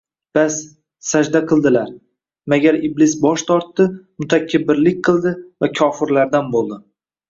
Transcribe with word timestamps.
Bas, 0.35 0.55
sajda 1.09 1.41
qildilar, 1.51 1.91
magar 2.55 2.79
Iblis 2.91 3.15
bosh 3.29 3.47
tortdi, 3.53 3.89
mutakabbirlik 4.25 5.07
qildi 5.11 5.39
va 5.45 5.75
kofirlardan 5.85 6.57
bo‘ldi». 6.61 6.87